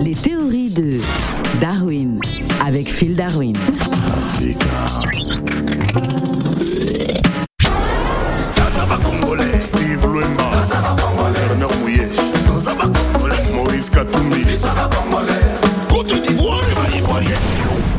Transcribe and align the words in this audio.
Les 0.00 0.14
théories 0.14 0.70
de 0.70 1.00
Darwin 1.60 2.20
avec 2.64 2.88
Phil 2.88 3.14
Darwin. 3.14 3.54
Steve 9.60 10.06
Luemba, 10.12 10.66
Fernand 11.34 11.68
Mouyesh, 11.80 12.16
Maurice 13.52 13.90
Katumbi, 13.90 14.44
Côte 15.88 16.22
d'Ivoire 16.22 16.60
et 16.92 16.98
Ivoirien. 16.98 17.38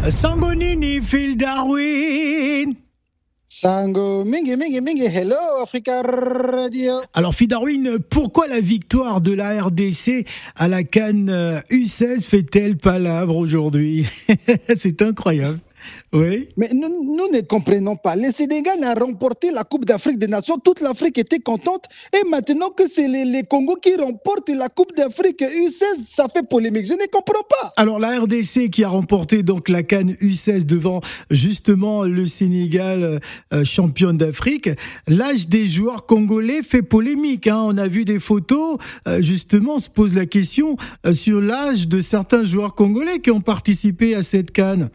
Sangonini, 0.09 1.01
Phil 1.01 1.37
Darwin. 1.37 2.24
Sango, 3.65 4.23
mingi, 4.23 4.55
mingi, 4.55 4.79
mingi, 4.79 5.07
hello 5.07 5.63
Africa 5.63 6.03
Radio. 6.03 7.01
Alors, 7.15 7.33
Phil 7.33 7.47
Darwin, 7.47 7.97
pourquoi 8.11 8.47
la 8.47 8.59
victoire 8.59 9.21
de 9.21 9.31
la 9.31 9.59
RDC 9.59 10.23
à 10.55 10.67
la 10.67 10.83
Cannes 10.83 11.63
U16 11.71 12.23
fait-elle 12.23 12.77
palabre 12.77 13.35
aujourd'hui? 13.35 14.05
C'est 14.75 15.01
incroyable. 15.01 15.61
Oui. 16.13 16.49
Mais 16.57 16.69
nous, 16.73 16.89
nous, 17.03 17.27
ne 17.31 17.41
comprenons 17.41 17.95
pas. 17.95 18.15
Le 18.15 18.31
Sénégal 18.31 18.83
a 18.83 18.93
remporté 18.93 19.51
la 19.51 19.63
Coupe 19.63 19.85
d'Afrique 19.85 20.19
des 20.19 20.27
Nations. 20.27 20.57
Toute 20.57 20.81
l'Afrique 20.81 21.17
était 21.17 21.39
contente. 21.39 21.85
Et 22.13 22.27
maintenant 22.27 22.69
que 22.69 22.87
c'est 22.87 23.07
les, 23.07 23.25
les, 23.25 23.43
Congo 23.43 23.75
qui 23.75 23.95
remportent 23.95 24.49
la 24.49 24.69
Coupe 24.69 24.95
d'Afrique 24.95 25.41
U16, 25.41 26.05
ça 26.07 26.27
fait 26.31 26.47
polémique. 26.47 26.87
Je 26.87 26.93
ne 26.93 27.07
comprends 27.11 27.43
pas. 27.49 27.73
Alors 27.77 27.99
la 27.99 28.19
RDC 28.19 28.69
qui 28.69 28.83
a 28.83 28.89
remporté 28.89 29.43
donc 29.43 29.69
la 29.69 29.83
Cannes 29.83 30.15
U16 30.21 30.65
devant 30.65 31.01
justement 31.29 32.03
le 32.03 32.25
Sénégal 32.25 33.19
euh, 33.53 33.63
championne 33.63 34.17
d'Afrique. 34.17 34.69
L'âge 35.07 35.47
des 35.47 35.67
joueurs 35.67 36.05
congolais 36.05 36.63
fait 36.63 36.81
polémique. 36.81 37.47
Hein. 37.47 37.61
On 37.65 37.77
a 37.77 37.87
vu 37.87 38.05
des 38.05 38.19
photos. 38.19 38.77
Euh, 39.07 39.21
justement, 39.21 39.75
on 39.75 39.79
se 39.79 39.89
pose 39.89 40.13
la 40.13 40.25
question 40.25 40.77
euh, 41.05 41.13
sur 41.13 41.41
l'âge 41.41 41.87
de 41.87 41.99
certains 41.99 42.43
joueurs 42.43 42.75
congolais 42.75 43.19
qui 43.19 43.31
ont 43.31 43.41
participé 43.41 44.15
à 44.15 44.21
cette 44.21 44.51
Cannes. 44.51 44.89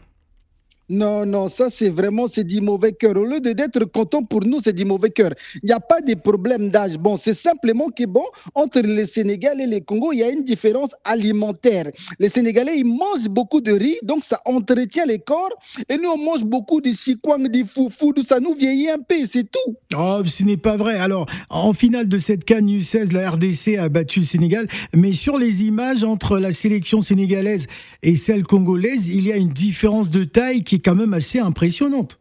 Non, 0.92 1.24
non, 1.24 1.48
ça 1.48 1.70
c'est 1.70 1.88
vraiment 1.88 2.26
c'est 2.26 2.42
du 2.42 2.60
mauvais 2.60 2.92
cœur. 2.92 3.16
Au 3.16 3.24
lieu 3.24 3.40
d'être 3.40 3.84
content 3.84 4.24
pour 4.24 4.44
nous, 4.44 4.58
c'est 4.62 4.72
du 4.72 4.84
mauvais 4.84 5.10
cœur. 5.10 5.30
Il 5.62 5.66
n'y 5.66 5.72
a 5.72 5.78
pas 5.78 6.00
de 6.00 6.14
problème 6.14 6.70
d'âge. 6.70 6.98
Bon, 6.98 7.16
c'est 7.16 7.34
simplement 7.34 7.86
que 7.96 8.06
bon, 8.06 8.24
entre 8.56 8.80
le 8.80 9.06
Sénégal 9.06 9.60
et 9.60 9.68
le 9.68 9.78
Congo, 9.78 10.12
il 10.12 10.18
y 10.18 10.24
a 10.24 10.30
une 10.30 10.42
différence 10.42 10.90
alimentaire. 11.04 11.92
Les 12.18 12.28
Sénégalais, 12.28 12.76
ils 12.78 12.84
mangent 12.84 13.28
beaucoup 13.28 13.60
de 13.60 13.70
riz, 13.70 13.98
donc 14.02 14.24
ça 14.24 14.40
entretient 14.44 15.06
les 15.06 15.20
corps. 15.20 15.52
Et 15.88 15.96
nous, 15.96 16.08
on 16.10 16.18
mange 16.18 16.44
beaucoup 16.44 16.80
de 16.80 16.92
chikwang, 16.92 17.46
du 17.48 17.64
foufou, 17.66 18.12
ça 18.26 18.40
nous 18.40 18.54
vieillit 18.54 18.90
un 18.90 18.98
peu, 18.98 19.14
c'est 19.32 19.48
tout. 19.48 19.76
Oh, 19.96 20.22
ce 20.26 20.42
n'est 20.42 20.56
pas 20.56 20.76
vrai. 20.76 20.98
Alors, 20.98 21.26
en 21.50 21.72
finale 21.72 22.08
de 22.08 22.18
cette 22.18 22.44
CAN 22.44 22.62
U16, 22.62 23.12
la 23.12 23.30
RDC 23.30 23.78
a 23.78 23.88
battu 23.88 24.18
le 24.18 24.26
Sénégal. 24.26 24.66
Mais 24.92 25.12
sur 25.12 25.38
les 25.38 25.62
images 25.62 26.02
entre 26.02 26.38
la 26.38 26.50
sélection 26.50 27.00
sénégalaise 27.00 27.68
et 28.02 28.16
celle 28.16 28.42
congolaise, 28.42 29.08
il 29.08 29.28
y 29.28 29.32
a 29.32 29.36
une 29.36 29.50
différence 29.50 30.10
de 30.10 30.24
taille 30.24 30.64
qui 30.64 30.79
quand 30.80 30.94
même 30.94 31.14
assez 31.14 31.38
impressionnante. 31.38 32.18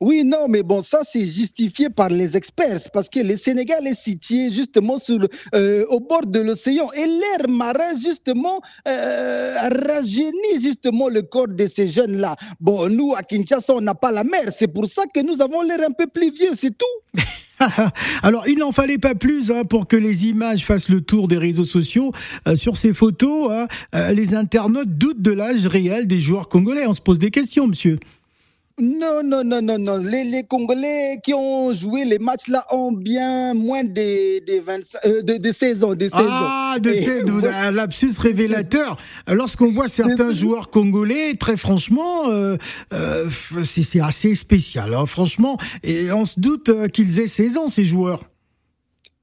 Oui, 0.00 0.24
non, 0.24 0.48
mais 0.48 0.62
bon, 0.62 0.82
ça 0.82 1.00
c'est 1.10 1.26
justifié 1.26 1.90
par 1.90 2.08
les 2.08 2.34
experts 2.36 2.90
parce 2.92 3.08
que 3.08 3.20
le 3.20 3.36
Sénégal 3.36 3.86
est 3.86 3.94
situé 3.94 4.50
justement 4.50 4.98
sur, 4.98 5.18
euh, 5.54 5.84
au 5.90 6.00
bord 6.00 6.26
de 6.26 6.40
l'océan 6.40 6.90
et 6.92 7.04
l'air 7.06 7.48
marin 7.48 7.96
justement 8.02 8.62
euh, 8.88 9.56
rajeunit 9.86 10.60
justement 10.60 11.08
le 11.08 11.20
corps 11.22 11.48
de 11.48 11.66
ces 11.66 11.88
jeunes-là. 11.88 12.36
Bon, 12.60 12.88
nous 12.88 13.14
à 13.14 13.22
Kinshasa, 13.22 13.74
on 13.74 13.82
n'a 13.82 13.94
pas 13.94 14.10
la 14.10 14.24
mer, 14.24 14.50
c'est 14.56 14.68
pour 14.68 14.86
ça 14.86 15.02
que 15.14 15.20
nous 15.20 15.40
avons 15.42 15.60
l'air 15.60 15.80
un 15.86 15.92
peu 15.92 16.06
plus 16.06 16.30
vieux, 16.30 16.52
c'est 16.54 16.76
tout. 16.76 17.20
Alors, 18.22 18.48
il 18.48 18.58
n'en 18.58 18.72
fallait 18.72 18.98
pas 18.98 19.14
plus 19.14 19.50
hein, 19.50 19.64
pour 19.64 19.86
que 19.86 19.96
les 19.96 20.26
images 20.26 20.64
fassent 20.64 20.88
le 20.88 21.00
tour 21.00 21.28
des 21.28 21.38
réseaux 21.38 21.64
sociaux. 21.64 22.12
Euh, 22.46 22.54
sur 22.54 22.76
ces 22.76 22.92
photos, 22.92 23.50
hein, 23.50 23.66
euh, 23.94 24.12
les 24.12 24.34
internautes 24.34 24.90
doutent 24.90 25.22
de 25.22 25.32
l'âge 25.32 25.66
réel 25.66 26.06
des 26.06 26.20
joueurs 26.20 26.48
congolais. 26.48 26.86
On 26.86 26.92
se 26.92 27.00
pose 27.00 27.18
des 27.18 27.30
questions, 27.30 27.66
monsieur. 27.66 27.98
Non, 28.80 29.22
non, 29.22 29.44
non, 29.44 29.60
non, 29.60 29.78
non. 29.78 29.98
Les, 29.98 30.24
les, 30.24 30.42
Congolais 30.44 31.20
qui 31.22 31.34
ont 31.34 31.74
joué 31.74 32.04
les 32.04 32.18
matchs-là 32.18 32.66
ont 32.70 32.92
bien 32.92 33.52
moins 33.52 33.84
de, 33.84 34.44
de, 34.46 34.60
20, 34.60 34.80
euh, 35.04 35.22
de, 35.22 35.36
de 35.36 35.52
16 35.52 35.84
ans. 35.84 35.94
De 35.94 36.08
16 36.08 36.12
ah, 36.14 36.76
de 36.80 36.92
16, 36.92 37.24
vous 37.30 37.44
avez 37.44 37.56
un 37.56 37.70
lapsus 37.72 38.12
révélateur. 38.18 38.96
Lorsqu'on 39.28 39.70
voit 39.70 39.88
certains 39.88 40.32
joueurs 40.32 40.70
congolais, 40.70 41.34
très 41.34 41.58
franchement, 41.58 42.30
euh, 42.30 42.56
euh, 42.94 43.28
c'est 43.62 44.00
assez 44.00 44.34
spécial. 44.34 44.94
Hein, 44.94 45.04
franchement, 45.06 45.58
et 45.82 46.10
on 46.12 46.24
se 46.24 46.40
doute 46.40 46.70
qu'ils 46.92 47.20
aient 47.20 47.26
16 47.26 47.58
ans, 47.58 47.68
ces 47.68 47.84
joueurs. 47.84 48.24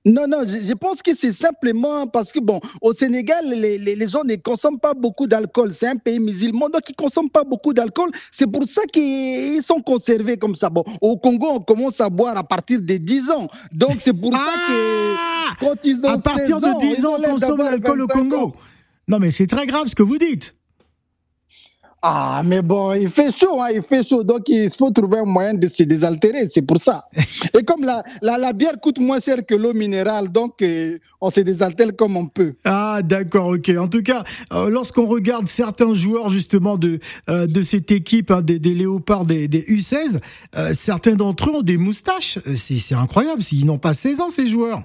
Non, 0.07 0.25
non, 0.25 0.44
je, 0.47 0.73
pense 0.73 1.01
que 1.01 1.13
c'est 1.13 1.34
simplement 1.34 2.07
parce 2.07 2.31
que, 2.31 2.40
bon, 2.40 2.62
au 2.81 2.94
Sénégal, 2.94 3.44
les, 3.45 3.78
les, 3.78 3.94
les 3.94 4.07
gens 4.07 4.23
ne 4.23 4.35
consomment 4.35 4.79
pas 4.79 4.94
beaucoup 4.94 5.28
d'alcool. 5.28 5.73
C'est 5.73 5.88
un 5.88 5.97
pays 5.97 6.19
musulman, 6.19 6.69
donc 6.69 6.84
ils 6.88 6.94
ne 6.94 6.95
consomment 6.95 7.29
pas 7.29 7.44
beaucoup 7.44 7.73
d'alcool. 7.73 8.09
C'est 8.31 8.47
pour 8.47 8.66
ça 8.68 8.84
qu'ils 8.85 9.62
sont 9.62 9.81
conservés 9.81 10.38
comme 10.38 10.56
ça. 10.56 10.69
Bon, 10.69 10.85
au 11.01 11.18
Congo, 11.18 11.47
on 11.51 11.59
commence 11.59 12.00
à 12.00 12.09
boire 12.09 12.38
à 12.38 12.44
partir 12.45 12.81
de 12.81 12.95
10 12.95 13.31
ans. 13.31 13.50
Donc 13.73 13.97
c'est 14.00 14.13
pour 14.13 14.31
ah 14.34 14.38
ça 14.38 15.59
que 15.59 15.66
quand 15.66 15.75
ils 15.84 15.97
ont 16.06 16.09
À 16.09 16.18
partir 16.19 16.62
de 16.62 16.79
10 16.79 17.06
ans, 17.06 17.18
on 17.18 17.31
consomme 17.31 17.57
l'alcool 17.57 18.01
au 18.01 18.07
Congo. 18.07 18.38
Ans. 18.38 18.53
Non, 19.09 19.19
mais 19.19 19.29
c'est 19.29 19.47
très 19.47 19.66
grave 19.66 19.88
ce 19.88 19.95
que 19.95 20.03
vous 20.03 20.18
dites. 20.18 20.56
Ah, 22.03 22.43
mais 22.45 22.61
bon, 22.61 22.93
il 22.93 23.09
fait 23.09 23.31
chaud, 23.31 23.59
hein, 23.59 23.69
il 23.73 23.81
fait 23.81 24.07
chaud. 24.07 24.23
Donc, 24.23 24.43
il 24.47 24.69
faut 24.69 24.91
trouver 24.91 25.17
un 25.19 25.25
moyen 25.25 25.55
de 25.55 25.67
se 25.67 25.81
désaltérer, 25.81 26.47
c'est 26.51 26.61
pour 26.61 26.77
ça. 26.79 27.05
Et 27.57 27.63
comme 27.63 27.83
la, 27.83 28.03
la, 28.21 28.37
la, 28.37 28.53
bière 28.53 28.79
coûte 28.79 28.99
moins 28.99 29.19
cher 29.19 29.43
que 29.43 29.55
l'eau 29.55 29.73
minérale, 29.73 30.31
donc 30.31 30.61
euh, 30.61 30.99
on 31.21 31.31
se 31.31 31.39
désaltère 31.39 31.95
comme 31.97 32.15
on 32.15 32.27
peut. 32.27 32.53
Ah, 32.65 32.99
d'accord, 33.03 33.47
ok. 33.47 33.71
En 33.79 33.87
tout 33.87 34.03
cas, 34.03 34.23
euh, 34.53 34.69
lorsqu'on 34.69 35.07
regarde 35.07 35.47
certains 35.47 35.95
joueurs, 35.95 36.29
justement, 36.29 36.77
de, 36.77 36.99
euh, 37.29 37.47
de 37.47 37.63
cette 37.63 37.91
équipe, 37.91 38.29
hein, 38.29 38.43
des, 38.43 38.59
des, 38.59 38.75
Léopards, 38.75 39.25
des, 39.25 39.47
des 39.47 39.61
U16, 39.61 40.19
certains 40.73 41.15
d'entre 41.15 41.49
eux 41.49 41.55
ont 41.55 41.61
des 41.63 41.77
moustaches. 41.77 42.37
C'est 42.55 42.95
incroyable, 42.95 43.41
s'ils 43.41 43.65
n'ont 43.65 43.79
pas 43.79 43.93
16 43.93 44.21
ans, 44.21 44.29
ces 44.29 44.47
joueurs. 44.47 44.83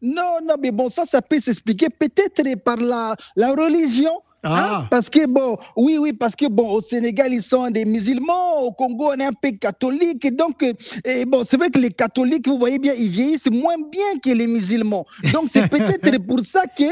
Non, 0.00 0.38
non, 0.46 0.54
mais 0.60 0.70
bon, 0.70 0.88
ça, 0.88 1.04
ça 1.04 1.20
peut 1.20 1.40
s'expliquer 1.40 1.88
peut-être 1.90 2.42
par 2.64 2.76
la, 2.76 3.16
la 3.36 3.52
religion. 3.52 4.12
Ah. 4.42 4.82
Hein? 4.82 4.88
Parce 4.90 5.08
que 5.08 5.26
bon, 5.26 5.56
oui, 5.76 5.98
oui, 5.98 6.12
parce 6.12 6.34
que 6.34 6.48
bon, 6.48 6.70
au 6.70 6.80
Sénégal, 6.80 7.32
ils 7.32 7.42
sont 7.42 7.70
des 7.70 7.84
musulmans, 7.84 8.62
au 8.62 8.72
Congo, 8.72 9.10
on 9.14 9.20
est 9.20 9.24
un 9.24 9.32
peu 9.32 9.50
catholique, 9.52 10.24
et 10.24 10.30
donc, 10.30 10.64
et 11.04 11.24
bon, 11.24 11.44
c'est 11.46 11.56
vrai 11.56 11.70
que 11.70 11.78
les 11.78 11.90
catholiques, 11.90 12.48
vous 12.48 12.58
voyez 12.58 12.78
bien, 12.78 12.92
ils 12.94 13.08
vieillissent 13.08 13.50
moins 13.50 13.76
bien 13.90 14.18
que 14.22 14.30
les 14.30 14.46
musulmans. 14.46 15.06
Donc, 15.32 15.44
c'est 15.52 15.68
peut-être 15.70 16.18
pour 16.26 16.40
ça 16.40 16.64
que 16.66 16.84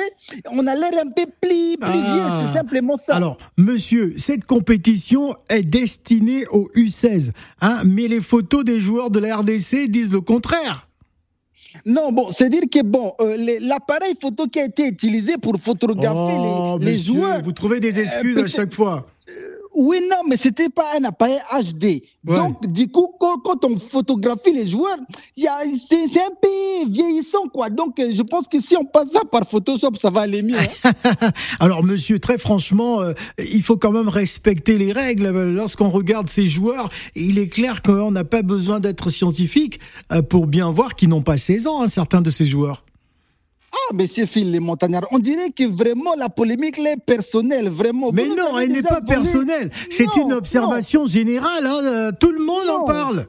on 0.53 0.67
a 0.67 0.75
l'air 0.75 0.93
un 1.05 1.11
peu 1.11 1.27
plus, 1.41 1.77
plus 1.77 1.79
ah. 1.83 1.91
vieux, 1.91 2.49
c'est 2.53 2.59
simplement 2.59 2.97
ça. 2.97 3.17
Alors, 3.17 3.37
monsieur, 3.57 4.15
cette 4.17 4.45
compétition 4.45 5.35
est 5.49 5.63
destinée 5.63 6.47
aux 6.53 6.69
U16, 6.77 7.33
hein, 7.61 7.83
mais 7.85 8.07
les 8.07 8.21
photos 8.21 8.65
des 8.65 8.81
joueurs 8.81 9.11
de 9.11 9.19
la 9.19 9.37
RDC 9.37 9.89
disent 9.89 10.13
le 10.13 10.21
contraire. 10.21 10.90
Non, 11.87 12.13
bon, 12.13 12.31
c'est 12.31 12.49
dire 12.49 12.63
que 12.73 12.83
bon, 12.83 13.13
euh, 13.21 13.37
l'appareil 13.63 14.15
photo 14.21 14.47
qui 14.47 14.61
a 14.61 14.65
été 14.65 14.87
utilisé 14.87 15.39
pour 15.39 15.55
photographier 15.61 16.37
oh, 16.39 16.77
les, 16.79 16.87
les 16.87 16.93
monsieur, 16.93 17.15
joueurs. 17.15 17.43
Vous 17.43 17.53
trouvez 17.53 17.81
des 17.81 18.01
excuses 18.01 18.39
euh, 18.39 18.45
à 18.45 18.47
chaque 18.47 18.73
fois. 18.73 19.07
Euh, 19.81 19.83
oui, 19.83 20.01
non, 20.09 20.23
mais 20.29 20.37
c'était 20.37 20.69
pas 20.69 20.97
un 20.97 21.05
appareil 21.05 21.39
HD. 21.51 21.85
Ouais. 21.85 22.37
Donc, 22.37 22.67
du 22.67 22.89
coup, 22.89 23.15
quand, 23.19 23.39
quand, 23.39 23.65
on 23.65 23.79
photographie 23.79 24.53
les 24.53 24.69
joueurs, 24.69 24.99
c'est 25.37 26.21
un 26.21 26.35
peu 26.41 26.91
vieillissant, 26.91 27.49
quoi. 27.53 27.71
Donc, 27.71 27.95
je 27.99 28.23
pense 28.23 28.47
que 28.47 28.61
si 28.61 28.77
on 28.77 28.85
passe 28.85 29.11
ça 29.11 29.21
par 29.31 29.49
Photoshop, 29.49 29.95
ça 29.97 30.11
va 30.11 30.23
aller 30.23 30.43
mieux. 30.43 30.59
Hein. 30.59 30.93
Alors, 31.61 31.83
monsieur, 31.83 32.19
très 32.19 32.39
franchement, 32.39 33.01
euh, 33.01 33.13
il 33.39 33.63
faut 33.63 33.77
quand 33.77 33.93
même 33.93 34.09
respecter 34.09 34.79
les 34.79 34.93
règles. 34.93 35.29
Lorsqu'on 35.31 35.89
regarde 35.89 36.29
ces 36.29 36.47
joueurs, 36.47 36.91
il 37.15 37.39
est 37.39 37.49
clair 37.49 37.83
qu'on 37.83 38.11
n'a 38.11 38.25
pas 38.25 38.43
besoin 38.43 38.81
d'être 38.81 39.09
scientifique 39.09 39.81
euh, 40.13 40.23
pour 40.23 40.47
bien 40.47 40.71
voir 40.71 40.95
qu'ils 40.95 41.09
n'ont 41.09 41.23
pas 41.23 41.37
16 41.37 41.67
ans, 41.67 41.83
hein, 41.83 41.89
certains 41.89 42.21
de 42.21 42.31
ces 42.31 42.47
joueurs. 42.47 42.85
Monsieur 43.93 44.27
Phil, 44.27 44.51
les 44.51 44.61
montagnards, 44.61 45.07
on 45.11 45.19
dirait 45.19 45.51
que 45.51 45.65
vraiment 45.65 46.15
la 46.17 46.29
polémique 46.29 46.79
est 46.79 46.97
personnelle, 47.05 47.69
vraiment. 47.69 48.11
Mais 48.13 48.25
Vous 48.25 48.35
non, 48.35 48.59
elle 48.59 48.73
n'est 48.73 48.83
pas 48.83 49.01
personnelle. 49.01 49.71
C'est 49.91 50.17
une 50.17 50.33
observation 50.33 51.01
non. 51.01 51.07
générale. 51.07 51.67
Hein. 51.67 52.11
Tout 52.19 52.33
le 52.33 52.45
monde 52.45 52.67
non. 52.67 52.83
en 52.83 52.85
parle. 52.85 53.27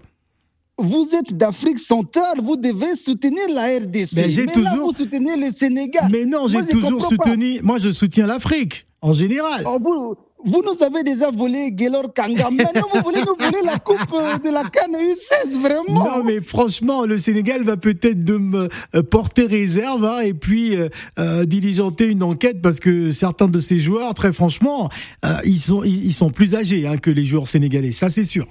Vous 0.78 1.08
êtes 1.13 1.38
d'Afrique 1.38 1.80
centrale, 1.80 2.40
vous 2.44 2.56
devez 2.56 2.96
soutenir 2.96 3.44
la 3.54 3.78
RDC. 3.78 4.13
Mais 4.16 4.31
j'ai 4.31 4.48
toujours. 4.48 4.63
Là, 4.63 4.84
vous 4.84 4.94
soutenez 4.94 5.38
le 5.38 5.52
Sénégal. 5.52 6.10
Mais 6.12 6.25
non, 6.25 6.48
j'ai 6.48 6.66
toujours 6.66 7.06
soutenu. 7.06 7.57
Pas. 7.60 7.66
Moi, 7.66 7.78
je 7.78 7.90
soutiens 7.90 8.25
l'Afrique 8.25 8.88
en 9.02 9.14
général. 9.14 9.64
Oh, 9.68 9.78
vous, 9.81 10.16
vous 10.46 10.62
nous 10.64 10.84
avez 10.84 11.04
déjà 11.04 11.32
volé 11.32 11.72
Gaylor 11.72 12.14
Kanga. 12.14 12.50
Maintenant, 12.52 12.88
vous 12.94 13.02
voulez 13.04 13.22
nous 13.22 13.36
voler 13.38 13.64
la 13.64 13.78
coupe 13.80 13.98
de 14.44 14.52
la 14.52 14.64
canne 14.64 14.96
U16, 14.96 15.60
vraiment 15.60 16.06
Non, 16.06 16.24
mais 16.24 16.42
franchement, 16.42 17.06
le 17.06 17.18
Sénégal 17.18 17.64
va 17.64 17.78
peut-être 17.78 18.24
de 18.24 18.38
me 18.38 18.70
porter 19.02 19.46
réserve 19.46 20.06
hein, 20.06 20.20
et 20.22 20.34
puis 20.34 20.76
euh, 21.20 21.46
diligenter 21.46 22.08
une 22.08 22.24
enquête 22.24 22.62
parce 22.62 22.80
que 22.80 23.12
certains 23.12 23.48
de 23.48 23.60
ces 23.60 23.80
joueurs, 23.80 24.14
très 24.14 24.34
franchement, 24.34 24.90
euh, 25.26 25.36
ils, 25.46 25.60
sont, 25.60 25.84
ils, 25.84 26.14
sont 26.14 26.32
plus 26.32 26.56
âgés 26.56 26.88
hein, 26.88 26.98
que 26.98 27.12
les 27.12 27.26
joueurs 27.26 27.48
sénégalais. 27.48 27.92
Ça, 27.92 28.10
c'est 28.10 28.24
sûr. 28.24 28.48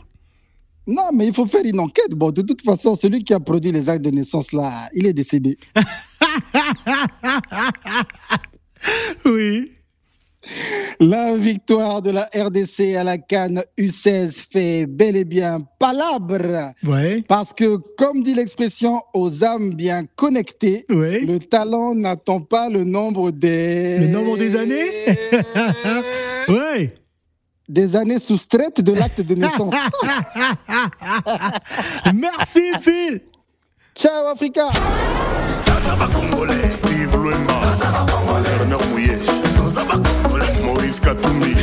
Non, 0.87 1.11
mais 1.15 1.27
il 1.27 1.35
faut 1.35 1.47
faire 1.47 1.65
une 1.65 1.81
enquête. 1.81 2.11
Bon, 2.11 2.31
de 2.31 2.43
toute 2.43 2.63
façon, 2.63 2.97
celui 2.97 3.23
qui 3.25 3.35
a 3.35 3.41
produit 3.41 3.71
les 3.73 3.89
actes 3.89 4.05
de 4.05 4.11
naissance, 4.11 4.53
là, 4.53 4.89
il 4.95 5.07
est 5.07 5.13
décédé. 5.13 5.59
Oui. 9.27 9.71
La 11.01 11.35
victoire 11.35 12.03
de 12.03 12.11
la 12.11 12.29
RDC 12.35 12.95
à 12.97 13.05
la 13.05 13.19
Cannes 13.19 13.63
U16 13.79 14.37
fait 14.53 14.87
bel 14.87 15.17
et 15.17 15.25
bien 15.25 15.61
palabre. 15.79 16.73
Ouais. 16.85 17.23
Parce 17.27 17.53
que, 17.53 17.77
comme 17.97 18.23
dit 18.23 18.35
l'expression, 18.35 19.01
aux 19.15 19.45
âmes 19.45 19.75
bien 19.75 20.05
connectées, 20.17 20.85
Ouais. 20.91 21.21
le 21.21 21.39
talent 21.39 21.95
n'attend 21.95 22.41
pas 22.41 22.69
le 22.69 22.85
nombre 22.85 23.31
des... 23.31 23.99
Le 23.99 24.09
nombre 24.09 24.37
des 24.37 24.57
années? 24.57 24.89
Ouais. 26.49 26.93
Des 27.69 27.95
années 27.95 28.19
soustraites 28.19 28.81
de 28.81 28.93
l'acte 28.93 29.21
de 29.21 29.37
naissance. 29.37 29.73
Merci 32.13 32.73
Phil. 32.81 33.21
Ciao 33.95 34.27
Africa 34.27 34.69
jusqu'à 40.91 41.15
Toumi. 41.15 41.55